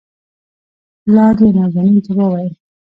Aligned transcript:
پلار 1.03 1.35
يې 1.43 1.49
نازنين 1.57 1.97
ته 2.05 2.11
وويل 2.17 2.53